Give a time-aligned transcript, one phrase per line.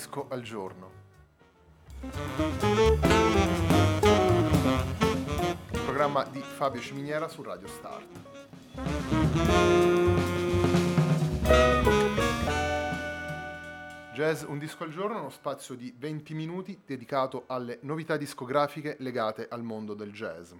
[0.00, 0.90] Disco al giorno.
[5.84, 8.06] Programma di Fabio Ciminiera su Radio Start.
[14.14, 19.48] Jazz un disco al giorno, uno spazio di 20 minuti dedicato alle novità discografiche legate
[19.50, 20.52] al mondo del jazz.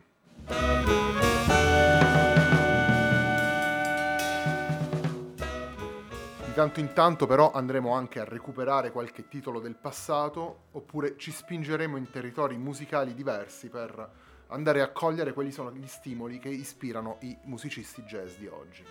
[6.50, 11.30] Di tanto in tanto però andremo anche a recuperare qualche titolo del passato oppure ci
[11.30, 14.10] spingeremo in territori musicali diversi per
[14.48, 18.84] andare a cogliere quali sono gli stimoli che ispirano i musicisti jazz di oggi.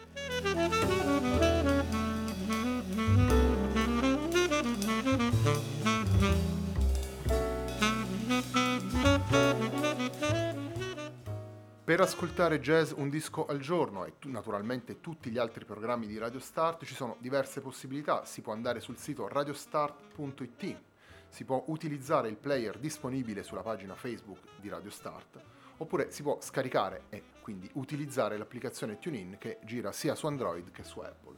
[11.90, 16.40] Per ascoltare jazz un disco al giorno e naturalmente tutti gli altri programmi di Radio
[16.40, 20.82] Start ci sono diverse possibilità, si può andare sul sito radiostart.it,
[21.30, 25.42] si può utilizzare il player disponibile sulla pagina Facebook di Radio Start,
[25.78, 30.84] oppure si può scaricare e quindi utilizzare l'applicazione TuneIn che gira sia su Android che
[30.84, 31.38] su Apple.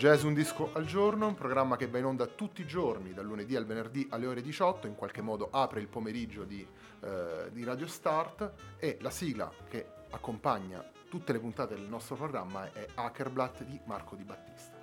[0.00, 3.26] Jazz un disco al giorno, un programma che va in onda tutti i giorni, dal
[3.26, 6.66] lunedì al venerdì alle ore 18, in qualche modo apre il pomeriggio di,
[7.00, 12.72] eh, di Radio Start e la sigla che accompagna tutte le puntate del nostro programma
[12.72, 14.78] è Hackerblatt di Marco Di Battista.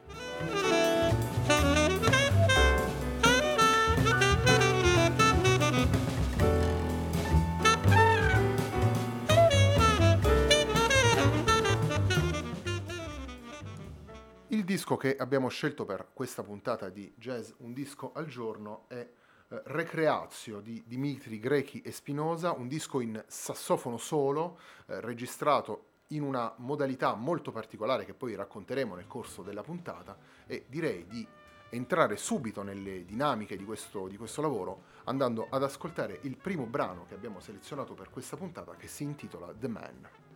[14.88, 19.62] Disco che abbiamo scelto per questa puntata di Jazz Un disco al giorno è eh,
[19.66, 26.54] Recreazio di Dimitri Grechi e Spinosa, un disco in sassofono solo, eh, registrato in una
[26.60, 31.28] modalità molto particolare che poi racconteremo nel corso della puntata e direi di
[31.72, 37.06] entrare subito nelle dinamiche di questo, di questo lavoro andando ad ascoltare il primo brano
[37.10, 40.27] che abbiamo selezionato per questa puntata che si intitola The Man.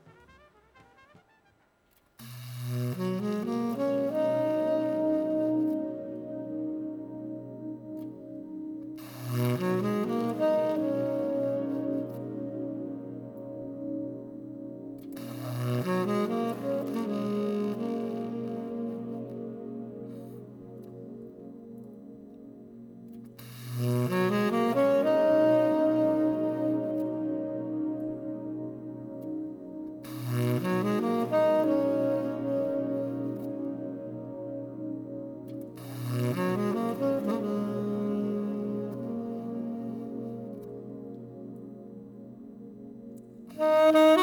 [43.62, 44.21] Música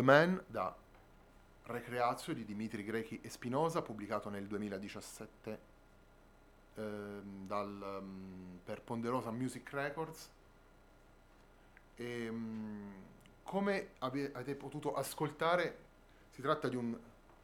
[0.00, 0.74] The Man da
[1.64, 5.58] Recreazio di Dimitri Grechi e Spinosa, pubblicato nel 2017
[6.76, 10.30] ehm, dal, um, per Ponderosa Music Records.
[11.96, 12.90] E, um,
[13.42, 15.76] come ave- avete potuto ascoltare,
[16.30, 16.98] si tratta di un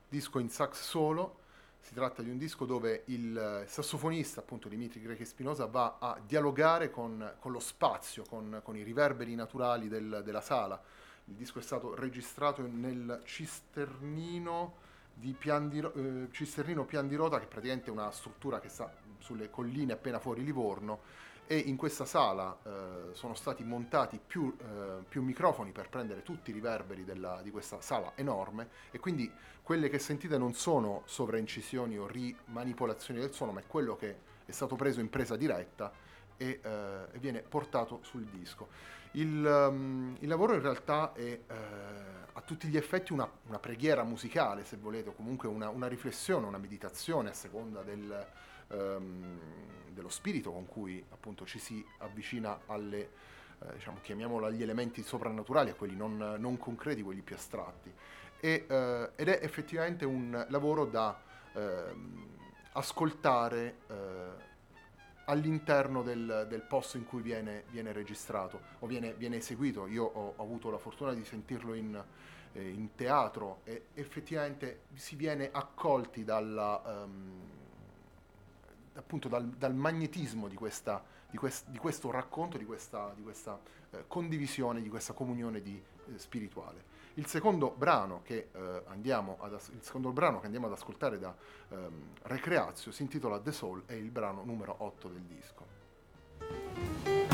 [0.09, 1.41] disco in sax solo,
[1.81, 6.19] si tratta di un disco dove il sassofonista, appunto Dimitri Grechi e Spinosa, va a
[6.25, 11.59] dialogare con, con lo spazio, con, con, i riverberi naturali del, della sala il disco
[11.59, 17.49] è stato registrato nel Cisternino di Pian di, eh, Cisternino Pian di Rota, che è
[17.49, 21.01] praticamente una struttura che sta sulle colline appena fuori Livorno,
[21.49, 26.51] e in questa sala eh, sono stati montati più, eh, più, microfoni per prendere tutti
[26.51, 28.69] i riverberi della, di questa sala enorme.
[28.91, 29.31] E quindi
[29.63, 34.51] quelle che sentite non sono sovraincisioni o rimanipolazioni del suono, ma è quello che è
[34.51, 35.93] stato preso in presa diretta
[36.37, 38.69] e, eh, viene portato sul disco.
[39.13, 41.41] Il, um, il lavoro in realtà è eh,
[42.33, 46.47] a tutti gli effetti una, una, preghiera musicale, se volete, o comunque una, una riflessione,
[46.47, 48.27] una meditazione a seconda del,
[48.69, 49.39] um,
[49.91, 53.11] dello spirito con cui appunto ci si avvicina alle,
[53.61, 57.91] eh, diciamo, chiamiamolo agli elementi soprannaturali, a quelli non, non concreti, quelli più astratti.
[58.39, 61.19] E, eh, ed è effettivamente un lavoro da
[61.55, 62.27] ehm,
[62.73, 64.55] ascoltare eh,
[65.27, 69.87] all'interno del, del, posto in cui viene, viene registrato o viene, viene, eseguito.
[69.87, 72.03] Io ho, ho, avuto la fortuna di sentirlo in,
[72.53, 77.41] eh, in, teatro e effettivamente si viene accolti dalla, um,
[78.95, 83.59] appunto dal, dal, magnetismo di, questa, di, quest, di, questo racconto, di questa, questa
[83.91, 86.95] eh, condivisione, di questa comunione di, eh, spirituale.
[87.19, 91.35] Il secondo, brano che, eh, andiamo ad, secondo brano che andiamo ad ascoltare da
[91.71, 97.26] ehm, Recreazio si intitola The Soul, è il brano numero 8 del disco.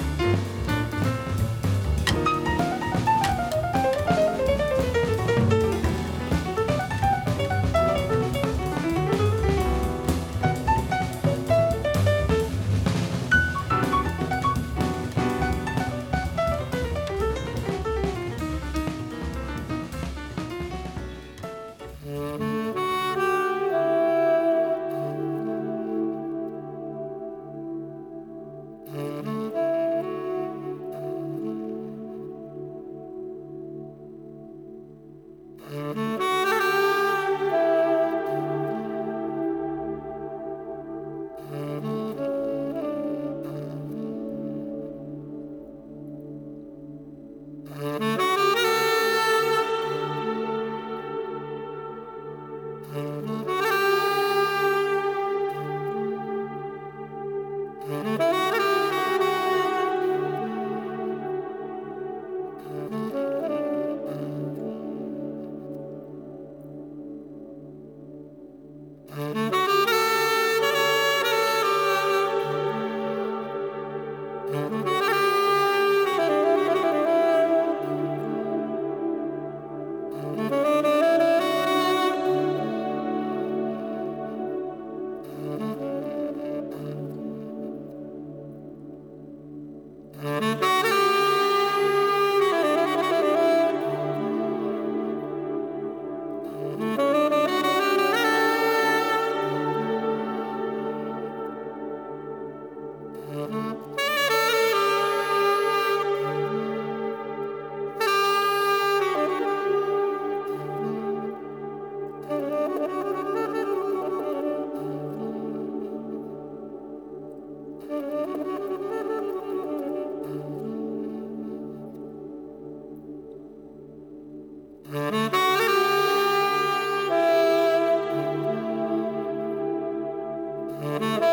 [130.83, 131.32] Mm-hmm.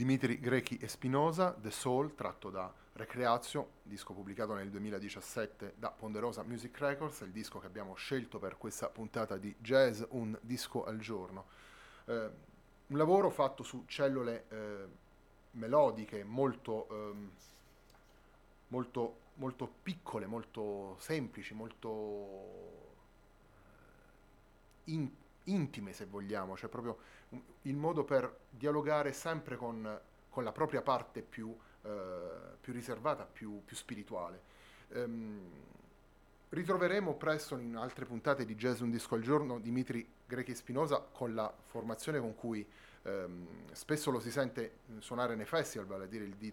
[0.00, 6.42] Dimitri Grechi e Spinoza, The Soul, tratto da Recreazio, disco pubblicato nel 2017 da Ponderosa
[6.42, 10.96] Music Records, il disco che abbiamo scelto per questa puntata di Jazz, un disco al
[10.96, 11.44] giorno.
[12.06, 12.30] Eh,
[12.86, 14.86] un lavoro fatto su cellule eh,
[15.50, 17.30] melodiche molto, ehm,
[18.68, 22.94] molto, molto piccole, molto semplici, molto
[24.84, 25.10] in,
[25.44, 26.98] intime se vogliamo, cioè proprio
[27.62, 32.20] il modo per dialogare sempre con, con la propria parte più, eh,
[32.60, 34.58] più riservata, più, più spirituale.
[34.88, 35.40] Um,
[36.48, 41.32] ritroveremo presto in altre puntate di Jazz Un Disco al Giorno Dimitri Grechi Spinosa con
[41.32, 42.66] la formazione con cui
[43.02, 46.52] um, spesso lo si sente suonare nei festival, vale a dire il, il,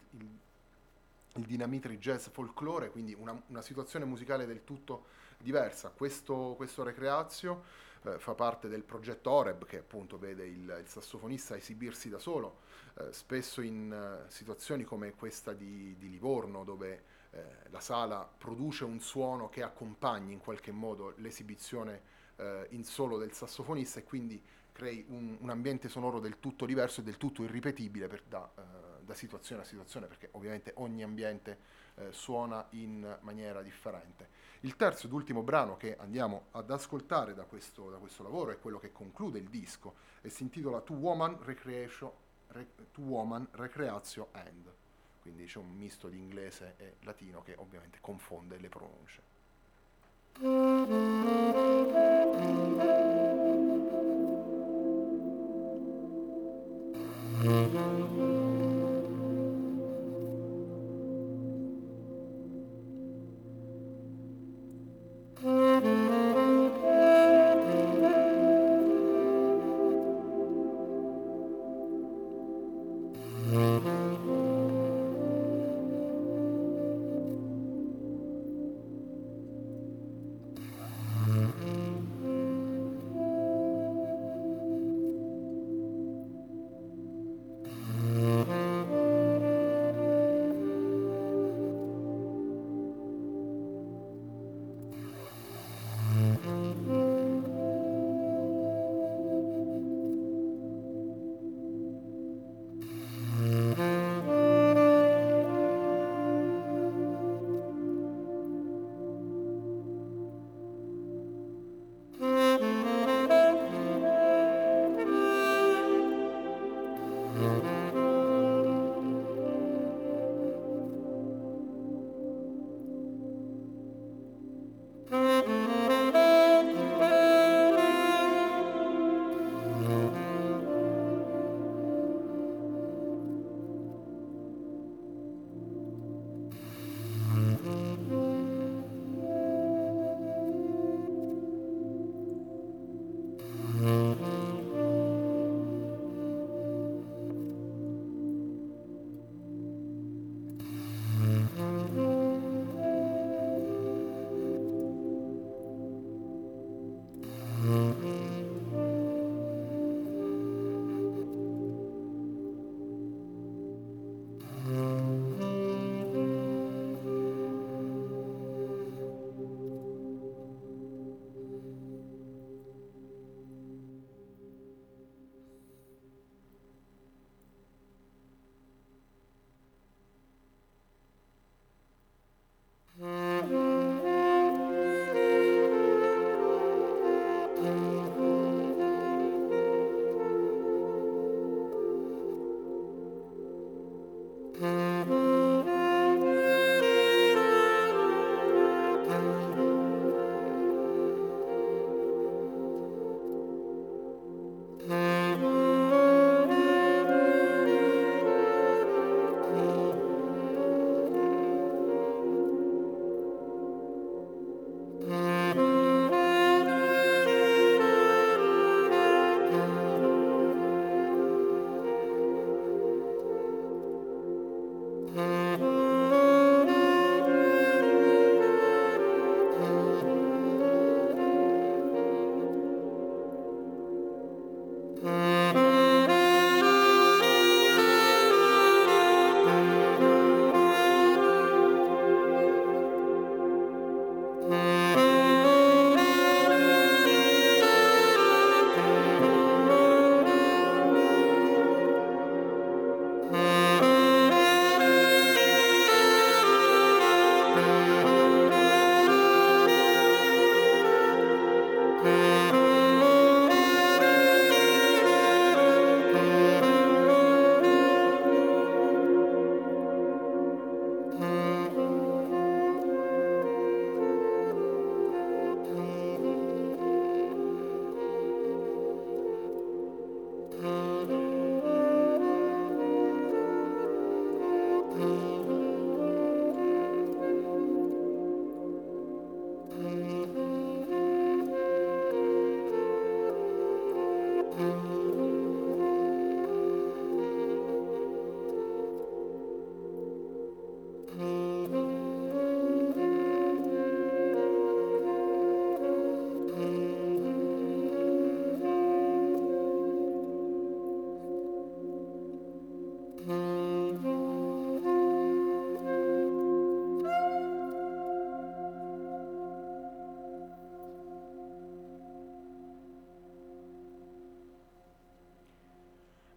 [1.33, 5.05] il Dinamitri Jazz Folklore, quindi una, una, situazione musicale del tutto
[5.37, 5.89] diversa.
[5.89, 7.63] Questo, questo Recreazio
[8.03, 12.59] eh, fa parte del progetto Oreb che appunto vede il, il sassofonista esibirsi da solo,
[12.99, 18.85] eh, spesso in uh, situazioni come questa di, di Livorno dove eh, la sala produce
[18.85, 22.01] un suono che accompagni in qualche modo l'esibizione
[22.37, 27.01] eh, in solo del sassofonista e quindi crei un, un, ambiente sonoro del tutto diverso
[27.01, 28.61] e del tutto irripetibile per, da, uh,
[29.07, 31.57] da, situazione a situazione perché ovviamente ogni ambiente
[31.95, 34.29] uh, suona in maniera differente.
[34.61, 38.59] Il terzo ed ultimo brano che andiamo ad ascoltare da questo, da questo lavoro è
[38.59, 42.11] quello che conclude il disco e si intitola To Woman, Recreation,
[42.47, 44.71] Re, to Woman Recreatio End.
[45.21, 49.35] Quindi c'è un misto di inglese e latino che ovviamente confonde le pronunce.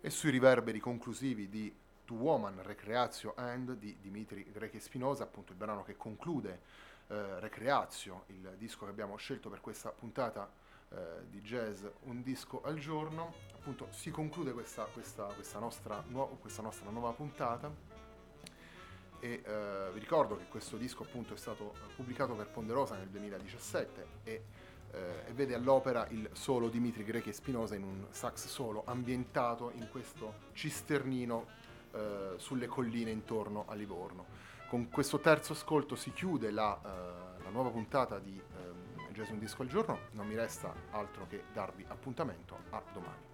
[0.01, 1.75] E sui riverberi conclusivi di
[2.07, 6.61] To Woman, Recreatio and di Dimitri Grechi Spinosa, appunto il brano che conclude
[7.09, 10.51] eh, Recreatio, il disco che abbiamo scelto per questa puntata
[10.89, 10.97] eh,
[11.29, 13.35] di jazz Un disco al giorno.
[13.55, 17.71] Appunto si conclude questa, questa, questa, nostra, nuo- questa nostra nuova puntata
[19.21, 24.07] e eh, vi ricordo che questo disco appunto è stato pubblicato per Ponderosa nel 2017
[24.25, 24.45] e,
[24.93, 29.73] eh, e vede all'opera il solo Dimitri Grechi e Spinosa in un sax solo ambientato
[29.75, 31.47] in questo cisternino
[31.93, 34.27] eh, sulle colline intorno a Livorno.
[34.69, 39.39] Con questo terzo ascolto si chiude la, eh, la nuova puntata di ehm, Jazz Un
[39.39, 43.29] Disco al Giorno, non mi resta altro che darvi appuntamento a domani.